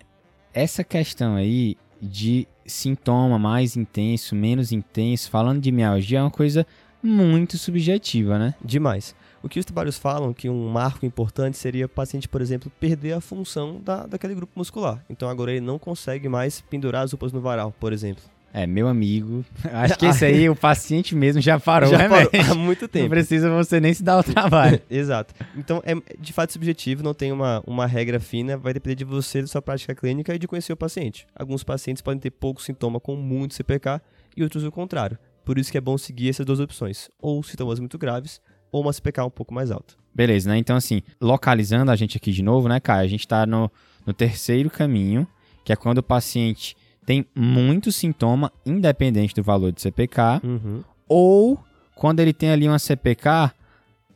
essa 0.52 0.84
questão 0.84 1.36
aí 1.36 1.76
de 2.00 2.46
sintoma 2.66 3.38
mais 3.38 3.76
intenso, 3.76 4.34
menos 4.34 4.72
intenso, 4.72 5.30
falando 5.30 5.60
de 5.60 5.72
mialgia 5.72 6.18
é 6.18 6.22
uma 6.22 6.30
coisa 6.30 6.66
muito 7.02 7.58
subjetiva, 7.58 8.38
né? 8.38 8.54
Demais. 8.64 9.14
O 9.42 9.48
que 9.48 9.58
os 9.58 9.64
trabalhos 9.64 9.98
falam 9.98 10.32
que 10.32 10.48
um 10.48 10.68
marco 10.68 11.04
importante 11.04 11.58
seria 11.58 11.86
o 11.86 11.88
paciente, 11.88 12.28
por 12.28 12.40
exemplo, 12.40 12.70
perder 12.78 13.14
a 13.14 13.20
função 13.20 13.80
da, 13.80 14.06
daquele 14.06 14.36
grupo 14.36 14.52
muscular. 14.54 15.04
Então 15.10 15.28
agora 15.28 15.50
ele 15.50 15.60
não 15.60 15.80
consegue 15.80 16.28
mais 16.28 16.60
pendurar 16.60 17.02
as 17.02 17.10
roupas 17.10 17.32
no 17.32 17.40
varal, 17.40 17.74
por 17.80 17.92
exemplo. 17.92 18.22
É, 18.54 18.66
meu 18.66 18.86
amigo. 18.86 19.44
Acho 19.72 19.98
que 19.98 20.04
esse 20.04 20.24
aí, 20.24 20.48
o 20.50 20.54
paciente 20.54 21.14
mesmo 21.14 21.40
já 21.40 21.58
parou 21.58 21.88
já 21.88 22.06
Parou 22.08 22.30
há 22.50 22.54
muito 22.54 22.86
tempo. 22.86 23.04
Não 23.04 23.10
precisa 23.10 23.48
você 23.50 23.80
nem 23.80 23.94
se 23.94 24.02
dar 24.02 24.18
o 24.18 24.22
trabalho. 24.22 24.78
Exato. 24.90 25.34
Então, 25.56 25.82
é 25.86 25.94
de 26.18 26.32
fato 26.34 26.52
subjetivo, 26.52 27.02
não 27.02 27.14
tem 27.14 27.32
uma, 27.32 27.62
uma 27.66 27.86
regra 27.86 28.20
fina, 28.20 28.58
vai 28.58 28.74
depender 28.74 28.96
de 28.96 29.04
você, 29.04 29.40
da 29.40 29.46
sua 29.46 29.62
prática 29.62 29.94
clínica 29.94 30.34
e 30.34 30.38
de 30.38 30.46
conhecer 30.46 30.72
o 30.72 30.76
paciente. 30.76 31.26
Alguns 31.34 31.64
pacientes 31.64 32.02
podem 32.02 32.20
ter 32.20 32.30
pouco 32.30 32.60
sintoma 32.60 33.00
com 33.00 33.16
muito 33.16 33.54
CPK 33.54 34.02
e 34.36 34.42
outros 34.42 34.64
o 34.64 34.70
contrário. 34.70 35.18
Por 35.44 35.56
isso 35.56 35.72
que 35.72 35.78
é 35.78 35.80
bom 35.80 35.96
seguir 35.96 36.28
essas 36.28 36.44
duas 36.44 36.60
opções, 36.60 37.08
ou 37.20 37.42
sintomas 37.42 37.80
muito 37.80 37.98
graves, 37.98 38.40
ou 38.70 38.82
uma 38.82 38.92
CPK 38.92 39.22
um 39.22 39.30
pouco 39.30 39.52
mais 39.52 39.70
alta. 39.70 39.94
Beleza, 40.14 40.50
né? 40.50 40.58
Então, 40.58 40.76
assim, 40.76 41.02
localizando 41.20 41.90
a 41.90 41.96
gente 41.96 42.18
aqui 42.18 42.30
de 42.30 42.42
novo, 42.42 42.68
né, 42.68 42.78
Caio? 42.78 43.04
A 43.04 43.08
gente 43.08 43.20
está 43.20 43.46
no, 43.46 43.70
no 44.06 44.12
terceiro 44.12 44.68
caminho, 44.70 45.26
que 45.64 45.72
é 45.72 45.76
quando 45.76 45.98
o 45.98 46.02
paciente 46.02 46.76
tem 47.04 47.26
muito 47.34 47.90
sintoma, 47.90 48.52
independente 48.64 49.34
do 49.34 49.42
valor 49.42 49.72
de 49.72 49.80
CPK, 49.80 50.40
uhum. 50.44 50.82
ou 51.08 51.58
quando 51.94 52.20
ele 52.20 52.32
tem 52.32 52.50
ali 52.50 52.68
uma 52.68 52.78
CPK 52.78 53.52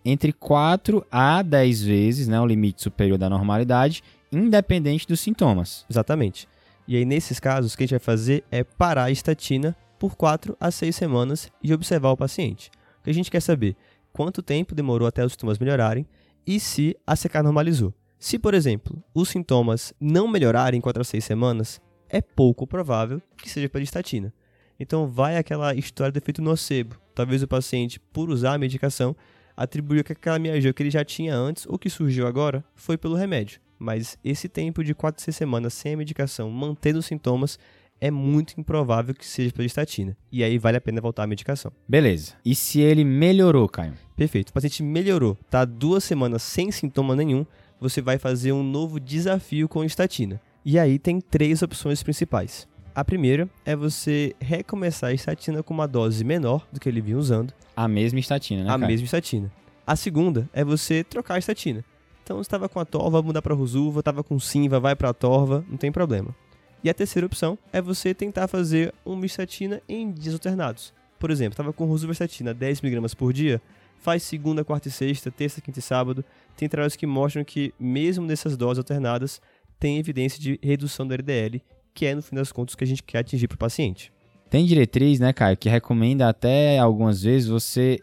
entre 0.04 0.32
4 0.32 1.04
a 1.10 1.42
10 1.42 1.82
vezes, 1.82 2.28
né, 2.28 2.40
o 2.40 2.46
limite 2.46 2.82
superior 2.82 3.18
da 3.18 3.28
normalidade, 3.28 4.02
independente 4.30 5.06
dos 5.06 5.20
sintomas. 5.20 5.84
Exatamente. 5.90 6.48
E 6.86 6.96
aí, 6.96 7.04
nesses 7.04 7.40
casos, 7.40 7.74
o 7.74 7.76
que 7.76 7.82
a 7.82 7.86
gente 7.86 7.98
vai 7.98 7.98
fazer 7.98 8.44
é 8.50 8.62
parar 8.62 9.04
a 9.04 9.10
estatina 9.10 9.76
por 9.98 10.14
4 10.14 10.56
a 10.60 10.70
6 10.70 10.94
semanas 10.94 11.50
e 11.62 11.74
observar 11.74 12.10
o 12.10 12.16
paciente. 12.16 12.70
O 13.00 13.04
que 13.04 13.10
a 13.10 13.14
gente 13.14 13.30
quer 13.30 13.40
saber 13.40 13.76
quanto 14.12 14.42
tempo 14.42 14.74
demorou 14.74 15.08
até 15.08 15.24
os 15.24 15.32
sintomas 15.32 15.58
melhorarem 15.58 16.06
e 16.46 16.60
se 16.60 16.96
a 17.04 17.16
CK 17.16 17.42
normalizou. 17.42 17.92
Se, 18.18 18.38
por 18.38 18.54
exemplo, 18.54 19.02
os 19.12 19.28
sintomas 19.28 19.92
não 20.00 20.28
melhorarem 20.28 20.78
em 20.78 20.80
4 20.80 21.02
a 21.02 21.04
6 21.04 21.24
semanas, 21.24 21.80
é 22.08 22.20
pouco 22.20 22.66
provável 22.66 23.20
que 23.36 23.48
seja 23.48 23.68
pela 23.68 23.84
estatina. 23.84 24.32
Então 24.78 25.08
vai 25.08 25.36
aquela 25.36 25.74
história 25.74 26.12
do 26.12 26.18
efeito 26.18 26.42
nocebo. 26.42 26.96
Talvez 27.14 27.42
o 27.42 27.48
paciente, 27.48 27.98
por 27.98 28.28
usar 28.28 28.54
a 28.54 28.58
medicação, 28.58 29.16
atribuiu 29.56 30.04
que 30.04 30.12
aquela 30.12 30.38
mialgia 30.38 30.72
que 30.72 30.82
ele 30.82 30.90
já 30.90 31.04
tinha 31.04 31.34
antes 31.34 31.66
ou 31.66 31.78
que 31.78 31.88
surgiu 31.88 32.26
agora 32.26 32.64
foi 32.74 32.96
pelo 32.98 33.14
remédio. 33.14 33.60
Mas 33.78 34.18
esse 34.24 34.48
tempo 34.48 34.84
de 34.84 34.94
4 34.94 35.20
a 35.20 35.24
6 35.24 35.36
semanas 35.36 35.74
sem 35.74 35.94
a 35.94 35.96
medicação, 35.96 36.50
mantendo 36.50 36.98
os 36.98 37.06
sintomas, 37.06 37.58
é 38.00 38.10
muito 38.10 38.58
improvável 38.58 39.14
que 39.14 39.26
seja 39.26 39.52
pela 39.52 39.66
estatina. 39.66 40.16
E 40.30 40.44
aí 40.44 40.58
vale 40.58 40.76
a 40.76 40.80
pena 40.80 41.00
voltar 41.00 41.24
à 41.24 41.26
medicação. 41.26 41.72
Beleza. 41.88 42.34
E 42.44 42.54
se 42.54 42.80
ele 42.80 43.04
melhorou, 43.04 43.68
Caio? 43.68 43.94
Perfeito. 44.14 44.50
O 44.50 44.52
paciente 44.52 44.82
melhorou, 44.82 45.36
tá 45.50 45.64
duas 45.64 46.04
semanas 46.04 46.42
sem 46.42 46.70
sintoma 46.70 47.16
nenhum, 47.16 47.46
você 47.80 48.00
vai 48.00 48.18
fazer 48.18 48.52
um 48.52 48.62
novo 48.62 48.98
desafio 48.98 49.68
com 49.68 49.84
estatina. 49.84 50.40
E 50.68 50.80
aí 50.80 50.98
tem 50.98 51.20
três 51.20 51.62
opções 51.62 52.02
principais. 52.02 52.66
A 52.92 53.04
primeira 53.04 53.48
é 53.64 53.76
você 53.76 54.34
recomeçar 54.40 55.10
a 55.10 55.12
estatina 55.12 55.62
com 55.62 55.72
uma 55.72 55.86
dose 55.86 56.24
menor 56.24 56.66
do 56.72 56.80
que 56.80 56.88
ele 56.88 57.00
vinha 57.00 57.16
usando. 57.16 57.54
A 57.76 57.86
mesma 57.86 58.18
estatina, 58.18 58.64
né? 58.64 58.70
A 58.70 58.72
cara? 58.72 58.88
mesma 58.88 59.04
estatina. 59.04 59.52
A 59.86 59.94
segunda 59.94 60.50
é 60.52 60.64
você 60.64 61.04
trocar 61.04 61.34
a 61.34 61.38
estatina. 61.38 61.84
Então, 62.24 62.40
estava 62.40 62.68
com 62.68 62.80
a 62.80 62.84
torva, 62.84 63.22
mudar 63.22 63.42
para 63.42 63.54
Rosuva, 63.54 64.00
estava 64.00 64.24
com 64.24 64.40
Simva, 64.40 64.80
vai 64.80 64.96
para 64.96 65.10
a 65.10 65.14
torva, 65.14 65.64
não 65.70 65.76
tem 65.76 65.92
problema. 65.92 66.34
E 66.82 66.90
a 66.90 66.94
terceira 66.94 67.26
opção 67.26 67.56
é 67.72 67.80
você 67.80 68.12
tentar 68.12 68.48
fazer 68.48 68.92
uma 69.04 69.24
estatina 69.24 69.80
em 69.88 70.10
dias 70.10 70.34
alternados. 70.34 70.92
Por 71.16 71.30
exemplo, 71.30 71.52
estava 71.52 71.72
com 71.72 71.84
rosuvastatina 71.84 72.52
10mg 72.52 73.14
por 73.14 73.32
dia, 73.32 73.62
faz 74.00 74.24
segunda, 74.24 74.64
quarta 74.64 74.88
e 74.88 74.90
sexta, 74.90 75.30
terça, 75.30 75.60
quinta 75.60 75.78
e 75.78 75.82
sábado. 75.82 76.24
Tem 76.56 76.68
trabalhos 76.68 76.96
que 76.96 77.06
mostram 77.06 77.44
que, 77.44 77.72
mesmo 77.78 78.26
nessas 78.26 78.56
doses 78.56 78.78
alternadas, 78.78 79.40
tem 79.78 79.98
evidência 79.98 80.40
de 80.40 80.58
redução 80.62 81.06
do 81.06 81.14
LDL, 81.14 81.62
que 81.94 82.06
é, 82.06 82.14
no 82.14 82.22
fim 82.22 82.36
das 82.36 82.52
contas, 82.52 82.74
o 82.74 82.78
que 82.78 82.84
a 82.84 82.86
gente 82.86 83.02
quer 83.02 83.18
atingir 83.18 83.48
para 83.48 83.56
o 83.56 83.58
paciente. 83.58 84.12
Tem 84.50 84.64
diretriz, 84.64 85.18
né, 85.18 85.32
Caio, 85.32 85.56
que 85.56 85.68
recomenda 85.68 86.28
até 86.28 86.78
algumas 86.78 87.22
vezes 87.22 87.48
você 87.48 87.98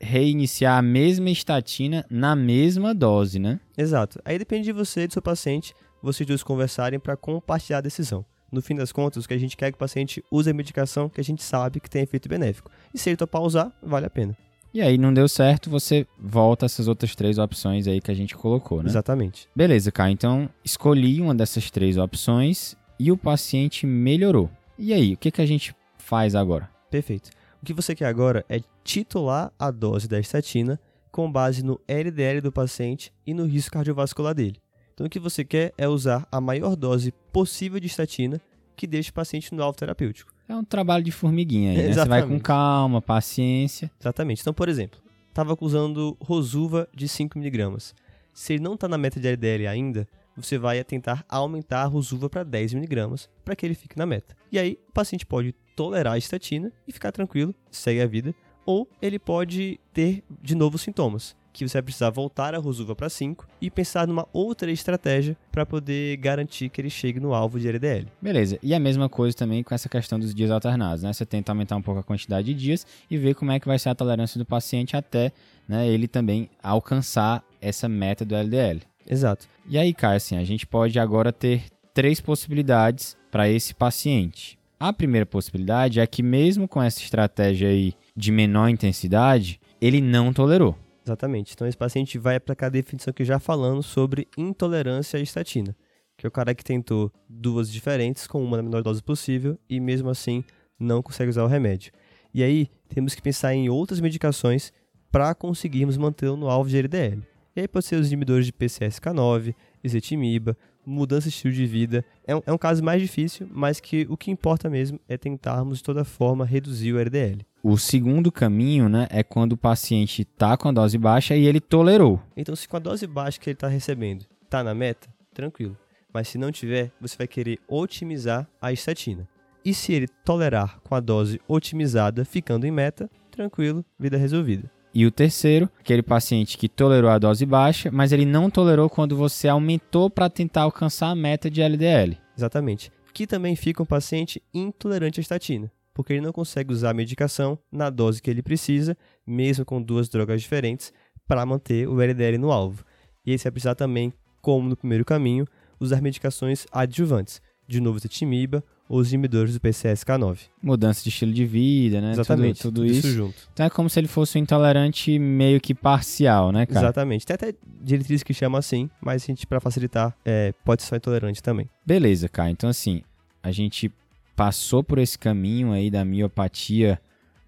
reiniciar 0.00 0.78
a 0.78 0.82
mesma 0.82 1.28
estatina 1.30 2.06
na 2.08 2.36
mesma 2.36 2.94
dose, 2.94 3.38
né? 3.38 3.58
Exato. 3.76 4.20
Aí 4.24 4.38
depende 4.38 4.64
de 4.64 4.72
você 4.72 5.02
e 5.02 5.06
do 5.08 5.12
seu 5.12 5.22
paciente, 5.22 5.74
vocês 6.00 6.26
dois 6.26 6.42
conversarem 6.42 7.00
para 7.00 7.16
compartilhar 7.16 7.78
a 7.78 7.82
decisão. 7.82 8.24
No 8.50 8.62
fim 8.62 8.74
das 8.74 8.92
contas, 8.92 9.24
o 9.24 9.28
que 9.28 9.34
a 9.34 9.38
gente 9.38 9.56
quer 9.56 9.66
é 9.66 9.70
que 9.72 9.76
o 9.76 9.78
paciente 9.78 10.24
use 10.30 10.48
a 10.48 10.54
medicação 10.54 11.08
que 11.08 11.20
a 11.20 11.24
gente 11.24 11.42
sabe 11.42 11.80
que 11.80 11.90
tem 11.90 12.02
efeito 12.02 12.28
benéfico. 12.28 12.70
E 12.94 12.98
se 12.98 13.10
ele 13.10 13.16
topar 13.16 13.42
usar, 13.42 13.76
vale 13.82 14.06
a 14.06 14.10
pena. 14.10 14.36
E 14.72 14.82
aí 14.82 14.98
não 14.98 15.12
deu 15.12 15.26
certo, 15.28 15.70
você 15.70 16.06
volta 16.18 16.66
essas 16.66 16.88
outras 16.88 17.14
três 17.14 17.38
opções 17.38 17.86
aí 17.86 18.00
que 18.00 18.10
a 18.10 18.14
gente 18.14 18.36
colocou, 18.36 18.82
né? 18.82 18.88
Exatamente. 18.88 19.48
Beleza, 19.56 19.90
Caio. 19.90 20.12
Então, 20.12 20.48
escolhi 20.64 21.20
uma 21.20 21.34
dessas 21.34 21.70
três 21.70 21.96
opções 21.96 22.76
e 22.98 23.10
o 23.10 23.16
paciente 23.16 23.86
melhorou. 23.86 24.50
E 24.78 24.92
aí, 24.92 25.14
o 25.14 25.16
que, 25.16 25.30
que 25.30 25.40
a 25.40 25.46
gente 25.46 25.74
faz 25.96 26.34
agora? 26.34 26.68
Perfeito. 26.90 27.30
O 27.62 27.66
que 27.66 27.72
você 27.72 27.94
quer 27.94 28.06
agora 28.06 28.44
é 28.48 28.60
titular 28.84 29.52
a 29.58 29.70
dose 29.70 30.06
da 30.06 30.20
estatina 30.20 30.78
com 31.10 31.30
base 31.30 31.64
no 31.64 31.80
LDL 31.88 32.40
do 32.40 32.52
paciente 32.52 33.12
e 33.26 33.34
no 33.34 33.46
risco 33.46 33.72
cardiovascular 33.72 34.34
dele. 34.34 34.60
Então, 34.94 35.06
o 35.06 35.10
que 35.10 35.18
você 35.18 35.44
quer 35.44 35.72
é 35.78 35.88
usar 35.88 36.26
a 36.30 36.40
maior 36.40 36.76
dose 36.76 37.12
possível 37.32 37.80
de 37.80 37.86
estatina 37.86 38.40
que 38.76 38.86
deixe 38.86 39.10
o 39.10 39.14
paciente 39.14 39.54
no 39.54 39.62
alvo 39.62 39.78
terapêutico. 39.78 40.32
É 40.48 40.56
um 40.56 40.64
trabalho 40.64 41.04
de 41.04 41.12
formiguinha 41.12 41.72
aí, 41.72 41.76
né? 41.76 41.92
Você 41.92 42.04
vai 42.06 42.26
com 42.26 42.40
calma, 42.40 43.02
paciência. 43.02 43.90
Exatamente. 44.00 44.40
Então, 44.40 44.54
por 44.54 44.68
exemplo, 44.68 44.98
estava 45.28 45.56
usando 45.60 46.16
Rosuva 46.20 46.88
de 46.94 47.06
5mg. 47.06 47.92
Se 48.32 48.54
ele 48.54 48.62
não 48.62 48.74
está 48.74 48.88
na 48.88 48.96
meta 48.96 49.20
de 49.20 49.28
LDL 49.28 49.66
ainda, 49.66 50.08
você 50.34 50.56
vai 50.56 50.82
tentar 50.84 51.24
aumentar 51.28 51.82
a 51.82 51.86
Rosuva 51.86 52.30
para 52.30 52.44
10mg 52.44 53.28
para 53.44 53.54
que 53.54 53.66
ele 53.66 53.74
fique 53.74 53.98
na 53.98 54.06
meta. 54.06 54.34
E 54.50 54.58
aí, 54.58 54.78
o 54.88 54.92
paciente 54.92 55.26
pode 55.26 55.52
tolerar 55.76 56.14
a 56.14 56.18
estatina 56.18 56.72
e 56.86 56.92
ficar 56.92 57.12
tranquilo, 57.12 57.54
segue 57.70 58.00
a 58.00 58.06
vida, 58.06 58.34
ou 58.64 58.88
ele 59.02 59.18
pode 59.18 59.78
ter 59.92 60.24
de 60.42 60.54
novo 60.54 60.78
sintomas 60.78 61.36
que 61.52 61.66
você 61.66 61.78
vai 61.78 61.82
precisar 61.82 62.10
voltar 62.10 62.54
a 62.54 62.58
Rosuva 62.58 62.94
para 62.94 63.08
5 63.08 63.46
e 63.60 63.70
pensar 63.70 64.06
numa 64.06 64.26
outra 64.32 64.70
estratégia 64.70 65.36
para 65.50 65.66
poder 65.66 66.16
garantir 66.18 66.68
que 66.68 66.80
ele 66.80 66.90
chegue 66.90 67.18
no 67.18 67.34
alvo 67.34 67.58
de 67.58 67.68
LDL. 67.68 68.06
Beleza. 68.20 68.58
E 68.62 68.74
a 68.74 68.80
mesma 68.80 69.08
coisa 69.08 69.36
também 69.36 69.62
com 69.62 69.74
essa 69.74 69.88
questão 69.88 70.18
dos 70.18 70.34
dias 70.34 70.50
alternados, 70.50 71.02
né? 71.02 71.12
Você 71.12 71.26
tenta 71.26 71.52
aumentar 71.52 71.76
um 71.76 71.82
pouco 71.82 72.00
a 72.00 72.04
quantidade 72.04 72.52
de 72.52 72.54
dias 72.54 72.86
e 73.10 73.16
ver 73.16 73.34
como 73.34 73.52
é 73.52 73.58
que 73.58 73.66
vai 73.66 73.78
ser 73.78 73.88
a 73.88 73.94
tolerância 73.94 74.38
do 74.38 74.44
paciente 74.44 74.96
até 74.96 75.32
né, 75.68 75.86
ele 75.86 76.08
também 76.08 76.48
alcançar 76.62 77.44
essa 77.60 77.88
meta 77.88 78.24
do 78.24 78.34
LDL. 78.34 78.80
Exato. 79.06 79.46
E 79.68 79.76
aí, 79.78 79.92
cara, 79.92 80.16
assim, 80.16 80.36
a 80.36 80.44
gente 80.44 80.66
pode 80.66 80.98
agora 80.98 81.32
ter 81.32 81.64
três 81.92 82.20
possibilidades 82.20 83.16
para 83.30 83.48
esse 83.48 83.74
paciente. 83.74 84.58
A 84.80 84.92
primeira 84.92 85.26
possibilidade 85.26 86.00
é 86.00 86.06
que 86.06 86.22
mesmo 86.22 86.68
com 86.68 86.82
essa 86.82 87.00
estratégia 87.00 87.68
aí 87.68 87.94
de 88.16 88.30
menor 88.30 88.68
intensidade, 88.68 89.60
ele 89.80 90.00
não 90.00 90.32
tolerou. 90.32 90.76
Exatamente. 91.08 91.54
Então, 91.54 91.66
esse 91.66 91.76
paciente 91.76 92.18
vai 92.18 92.36
aplicar 92.36 92.66
a 92.66 92.70
definição 92.70 93.12
que 93.14 93.24
já 93.24 93.38
falando 93.38 93.82
sobre 93.82 94.28
intolerância 94.36 95.18
à 95.18 95.22
estatina, 95.22 95.74
que 96.18 96.26
é 96.26 96.28
o 96.28 96.30
cara 96.30 96.54
que 96.54 96.62
tentou 96.62 97.10
duas 97.26 97.72
diferentes 97.72 98.26
com 98.26 98.44
uma 98.44 98.58
na 98.58 98.62
menor 98.62 98.82
dose 98.82 99.02
possível 99.02 99.58
e 99.68 99.80
mesmo 99.80 100.10
assim 100.10 100.44
não 100.78 101.02
consegue 101.02 101.30
usar 101.30 101.44
o 101.44 101.46
remédio. 101.46 101.92
E 102.34 102.42
aí, 102.42 102.68
temos 102.90 103.14
que 103.14 103.22
pensar 103.22 103.54
em 103.54 103.70
outras 103.70 104.00
medicações 104.00 104.70
para 105.10 105.34
conseguirmos 105.34 105.96
mantê-lo 105.96 106.36
no 106.36 106.50
alvo 106.50 106.68
de 106.68 106.76
LDL. 106.76 107.22
E 107.56 107.60
aí 107.62 107.66
pode 107.66 107.86
ser 107.86 107.96
os 107.96 108.08
inibidores 108.08 108.44
de 108.44 108.52
PCSK9, 108.52 109.54
ezetimiba, 109.82 110.56
mudança 110.88 111.28
de 111.28 111.34
estilo 111.34 111.52
de 111.52 111.66
vida. 111.66 112.04
É 112.26 112.34
um, 112.34 112.42
é 112.46 112.52
um 112.52 112.58
caso 112.58 112.82
mais 112.82 113.00
difícil, 113.00 113.48
mas 113.52 113.80
que 113.80 114.06
o 114.08 114.16
que 114.16 114.30
importa 114.30 114.70
mesmo 114.70 114.98
é 115.08 115.16
tentarmos 115.16 115.78
de 115.78 115.84
toda 115.84 116.04
forma 116.04 116.44
reduzir 116.44 116.92
o 116.92 116.98
LDL. 116.98 117.46
O 117.62 117.76
segundo 117.76 118.32
caminho, 118.32 118.88
né, 118.88 119.06
é 119.10 119.22
quando 119.22 119.52
o 119.52 119.56
paciente 119.56 120.22
está 120.22 120.56
com 120.56 120.68
a 120.68 120.72
dose 120.72 120.96
baixa 120.96 121.36
e 121.36 121.46
ele 121.46 121.60
tolerou. 121.60 122.20
Então, 122.36 122.56
se 122.56 122.68
com 122.68 122.76
a 122.76 122.80
dose 122.80 123.06
baixa 123.06 123.38
que 123.38 123.50
ele 123.50 123.54
está 123.54 123.68
recebendo 123.68 124.24
está 124.44 124.64
na 124.64 124.74
meta, 124.74 125.08
tranquilo. 125.34 125.76
Mas 126.12 126.28
se 126.28 126.38
não 126.38 126.50
tiver, 126.50 126.90
você 127.00 127.16
vai 127.16 127.26
querer 127.26 127.58
otimizar 127.68 128.48
a 128.60 128.72
estatina. 128.72 129.28
E 129.64 129.74
se 129.74 129.92
ele 129.92 130.08
tolerar 130.24 130.80
com 130.80 130.94
a 130.94 131.00
dose 131.00 131.40
otimizada, 131.46 132.24
ficando 132.24 132.66
em 132.66 132.70
meta, 132.70 133.10
tranquilo, 133.30 133.84
vida 133.98 134.16
resolvida. 134.16 134.70
E 134.94 135.06
o 135.06 135.10
terceiro, 135.10 135.68
aquele 135.78 136.02
paciente 136.02 136.56
que 136.56 136.68
tolerou 136.68 137.10
a 137.10 137.18
dose 137.18 137.44
baixa, 137.44 137.90
mas 137.90 138.12
ele 138.12 138.24
não 138.24 138.50
tolerou 138.50 138.88
quando 138.88 139.16
você 139.16 139.48
aumentou 139.48 140.08
para 140.08 140.30
tentar 140.30 140.62
alcançar 140.62 141.08
a 141.08 141.14
meta 141.14 141.50
de 141.50 141.60
LDL. 141.62 142.18
Exatamente. 142.36 142.90
Que 143.12 143.26
também 143.26 143.54
fica 143.54 143.82
um 143.82 143.86
paciente 143.86 144.42
intolerante 144.52 145.20
à 145.20 145.22
estatina 145.22 145.70
porque 145.98 146.12
ele 146.12 146.20
não 146.20 146.30
consegue 146.30 146.72
usar 146.72 146.90
a 146.90 146.94
medicação 146.94 147.58
na 147.72 147.90
dose 147.90 148.22
que 148.22 148.30
ele 148.30 148.40
precisa, 148.40 148.96
mesmo 149.26 149.64
com 149.64 149.82
duas 149.82 150.08
drogas 150.08 150.40
diferentes, 150.40 150.92
para 151.26 151.44
manter 151.44 151.88
o 151.88 152.00
LDL 152.00 152.38
no 152.38 152.52
alvo. 152.52 152.84
E 153.26 153.32
aí 153.32 153.38
você 153.38 153.46
vai 153.46 153.52
precisar 153.54 153.74
também, 153.74 154.12
como 154.40 154.68
no 154.68 154.76
primeiro 154.76 155.04
caminho, 155.04 155.44
usar 155.80 156.00
medicações 156.00 156.66
adjuvantes, 156.70 157.42
de 157.66 157.80
novo 157.80 157.98
cetimiba 157.98 158.62
os 158.88 159.12
inibidores 159.12 159.54
do 159.54 159.60
PCSK9. 159.60 160.38
Mudança 160.62 161.02
de 161.02 161.10
estilo 161.10 161.32
de 161.32 161.44
vida, 161.44 162.00
né? 162.00 162.12
Exatamente, 162.12 162.62
tudo, 162.62 162.76
tudo 162.76 162.86
isso. 162.86 163.06
isso. 163.06 163.16
junto. 163.16 163.48
Então 163.52 163.66
é 163.66 163.70
como 163.70 163.90
se 163.90 164.00
ele 164.00 164.08
fosse 164.08 164.38
um 164.38 164.42
intolerante 164.42 165.18
meio 165.18 165.60
que 165.60 165.74
parcial, 165.74 166.50
né, 166.50 166.64
cara? 166.64 166.86
Exatamente. 166.86 167.26
Tem 167.26 167.34
até 167.34 167.54
diretriz 167.82 168.22
que 168.22 168.32
chama 168.32 168.58
assim, 168.58 168.88
mas 169.00 169.22
a 169.22 169.26
gente, 169.26 169.46
para 169.46 169.60
facilitar, 169.60 170.16
é, 170.24 170.54
pode 170.64 170.82
ser 170.82 170.96
intolerante 170.96 171.42
também. 171.42 171.68
Beleza, 171.84 172.28
cara. 172.28 172.50
Então 172.50 172.70
assim, 172.70 173.02
a 173.42 173.52
gente 173.52 173.92
passou 174.34 174.82
por 174.82 174.98
esse 174.98 175.18
caminho 175.18 175.72
aí 175.72 175.90
da 175.90 176.04
miopatia 176.04 177.00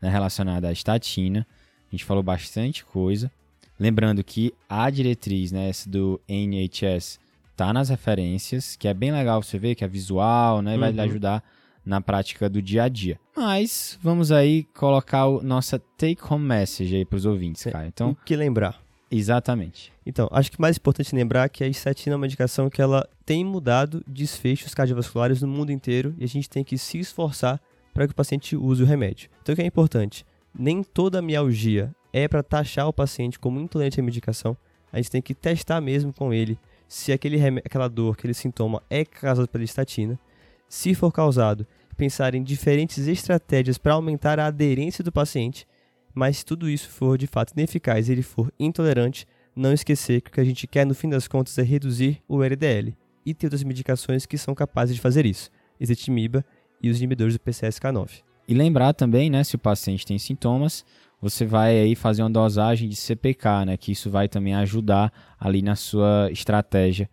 né, 0.02 0.10
relacionada 0.10 0.68
à 0.68 0.72
estatina. 0.72 1.46
A 1.88 1.90
gente 1.90 2.04
falou 2.04 2.22
bastante 2.22 2.84
coisa. 2.84 3.30
Lembrando 3.78 4.22
que 4.22 4.52
a 4.68 4.90
diretriz 4.90 5.52
né, 5.52 5.70
essa 5.70 5.88
do 5.88 6.20
NHS 6.28 7.18
tá 7.60 7.74
nas 7.74 7.90
referências, 7.90 8.74
que 8.74 8.88
é 8.88 8.94
bem 8.94 9.12
legal 9.12 9.42
você 9.42 9.58
ver, 9.58 9.74
que 9.74 9.84
é 9.84 9.88
visual, 9.88 10.62
né? 10.62 10.76
E 10.76 10.78
vai 10.78 10.90
lhe 10.90 10.98
uhum. 10.98 11.04
ajudar 11.04 11.44
na 11.84 12.00
prática 12.00 12.48
do 12.48 12.62
dia 12.62 12.84
a 12.84 12.88
dia. 12.88 13.20
Mas 13.36 13.98
vamos 14.02 14.32
aí 14.32 14.64
colocar 14.74 15.26
o 15.26 15.42
nossa 15.42 15.78
take 15.98 16.22
home 16.26 16.46
message 16.46 16.96
aí 16.96 17.04
para 17.04 17.18
os 17.18 17.26
ouvintes, 17.26 17.64
cara. 17.64 17.86
Então, 17.86 18.12
o 18.12 18.14
que 18.14 18.34
lembrar? 18.34 18.80
Exatamente. 19.10 19.92
Então, 20.06 20.26
acho 20.32 20.50
que 20.50 20.58
mais 20.58 20.78
importante 20.78 21.14
lembrar 21.14 21.50
que 21.50 21.62
a 21.62 21.68
estatina 21.68 22.14
é 22.14 22.16
uma 22.16 22.22
medicação 22.22 22.70
que 22.70 22.80
ela 22.80 23.06
tem 23.26 23.44
mudado 23.44 24.02
desfechos 24.06 24.72
cardiovasculares 24.72 25.42
no 25.42 25.48
mundo 25.48 25.70
inteiro 25.70 26.14
e 26.16 26.24
a 26.24 26.28
gente 26.28 26.48
tem 26.48 26.64
que 26.64 26.78
se 26.78 26.98
esforçar 26.98 27.60
para 27.92 28.06
que 28.06 28.12
o 28.12 28.16
paciente 28.16 28.56
use 28.56 28.82
o 28.82 28.86
remédio. 28.86 29.28
Então, 29.42 29.52
o 29.52 29.56
que 29.56 29.60
é 29.60 29.66
importante? 29.66 30.24
Nem 30.58 30.82
toda 30.82 31.20
mialgia 31.20 31.94
é 32.10 32.26
para 32.26 32.42
taxar 32.42 32.88
o 32.88 32.92
paciente 32.92 33.38
como 33.38 33.60
intolerante 33.60 34.00
à 34.00 34.02
medicação. 34.02 34.56
A 34.90 34.96
gente 34.96 35.10
tem 35.10 35.20
que 35.20 35.34
testar 35.34 35.78
mesmo 35.82 36.10
com 36.10 36.32
ele 36.32 36.58
se 36.90 37.12
aquele 37.12 37.40
aquela 37.64 37.88
dor, 37.88 38.14
aquele 38.14 38.34
sintoma 38.34 38.82
é 38.90 39.04
causado 39.04 39.48
pela 39.48 39.64
estatina. 39.64 40.18
Se 40.68 40.94
for 40.94 41.10
causado, 41.10 41.66
pensar 41.96 42.34
em 42.34 42.42
diferentes 42.42 43.06
estratégias 43.06 43.78
para 43.78 43.94
aumentar 43.94 44.38
a 44.38 44.46
aderência 44.46 45.02
do 45.02 45.10
paciente 45.10 45.66
mas 46.14 46.38
se 46.38 46.44
tudo 46.44 46.68
isso 46.68 46.88
for 46.88 47.16
de 47.16 47.26
fato 47.26 47.52
ineficaz 47.52 48.08
e 48.08 48.12
ele 48.12 48.22
for 48.22 48.52
intolerante, 48.58 49.26
não 49.54 49.72
esquecer 49.72 50.20
que 50.20 50.30
o 50.30 50.32
que 50.32 50.40
a 50.40 50.44
gente 50.44 50.66
quer 50.66 50.84
no 50.84 50.94
fim 50.94 51.08
das 51.08 51.28
contas 51.28 51.56
é 51.58 51.62
reduzir 51.62 52.22
o 52.28 52.42
LDL. 52.42 52.96
E 53.24 53.34
tem 53.34 53.46
outras 53.46 53.62
medicações 53.62 54.26
que 54.26 54.38
são 54.38 54.54
capazes 54.54 54.94
de 54.94 55.00
fazer 55.00 55.26
isso, 55.26 55.50
ezetimiba 55.78 56.44
e 56.82 56.88
os 56.90 56.98
inibidores 56.98 57.34
do 57.34 57.40
PCSK9. 57.40 58.22
E 58.48 58.54
lembrar 58.54 58.92
também, 58.94 59.30
né, 59.30 59.44
se 59.44 59.54
o 59.54 59.58
paciente 59.58 60.06
tem 60.06 60.18
sintomas, 60.18 60.84
você 61.20 61.44
vai 61.44 61.78
aí 61.78 61.94
fazer 61.94 62.22
uma 62.22 62.30
dosagem 62.30 62.88
de 62.88 62.96
CPK, 62.96 63.64
né, 63.66 63.76
que 63.76 63.92
isso 63.92 64.10
vai 64.10 64.28
também 64.28 64.54
ajudar 64.54 65.12
ali 65.38 65.62
na 65.62 65.76
sua 65.76 66.28
estratégia 66.30 67.08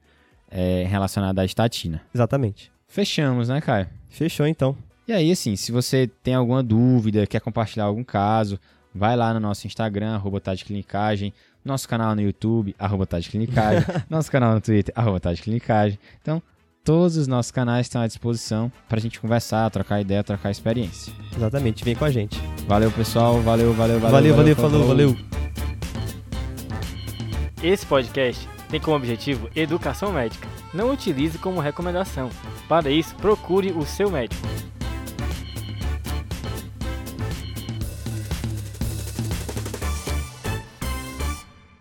é, 0.49 0.85
relacionada 0.87 1.41
à 1.41 1.45
estatina. 1.45 2.01
Exatamente. 2.13 2.71
Fechamos, 2.87 3.49
né, 3.49 3.59
Caio? 3.59 3.87
Fechou 4.09 4.47
então. 4.47 4.75
E 5.07 5.13
aí, 5.13 5.31
assim, 5.31 5.55
se 5.55 5.71
você 5.71 6.09
tem 6.23 6.33
alguma 6.33 6.63
dúvida, 6.63 7.25
quer 7.27 7.39
compartilhar 7.39 7.85
algum 7.85 8.03
caso, 8.03 8.59
vai 8.93 9.15
lá 9.15 9.33
no 9.33 9.39
nosso 9.39 9.67
Instagram, 9.67 10.15
arroba 10.15 10.41
Clinicagem, 10.41 11.33
nosso 11.63 11.87
canal 11.87 12.15
no 12.15 12.21
YouTube, 12.21 12.75
arroba 12.79 13.05
Clinicagem, 13.05 13.85
nosso 14.09 14.31
canal 14.31 14.53
no 14.53 14.61
Twitter, 14.61 14.93
arroba 14.97 15.19
Clinicagem. 15.35 15.99
Então, 16.21 16.41
todos 16.87 17.17
os 17.17 17.27
nossos 17.27 17.51
canais 17.51 17.85
estão 17.85 18.01
à 18.01 18.07
disposição 18.07 18.71
para 18.87 18.97
a 18.97 19.01
gente 19.01 19.19
conversar, 19.19 19.69
trocar 19.69 19.99
ideia, 19.99 20.23
trocar 20.23 20.51
experiência. 20.51 21.11
Exatamente, 21.35 21.83
vem 21.83 21.93
com 21.93 22.05
a 22.05 22.09
gente. 22.09 22.39
Valeu, 22.65 22.89
pessoal. 22.89 23.41
Valeu, 23.41 23.73
valeu, 23.73 23.99
valeu. 23.99 24.09
Valeu, 24.09 24.33
valeu, 24.33 24.55
valeu 24.55 24.55
falou, 24.55 24.87
valeu. 24.87 25.17
Esse 27.61 27.85
podcast 27.85 28.47
tem 28.69 28.79
como 28.79 28.95
objetivo 28.95 29.49
educação 29.53 30.13
médica. 30.13 30.47
Não 30.73 30.89
utilize 30.89 31.37
como 31.37 31.59
recomendação. 31.59 32.29
Para 32.69 32.89
isso, 32.89 33.13
procure 33.15 33.73
o 33.73 33.85
seu 33.85 34.09
médico. 34.09 34.47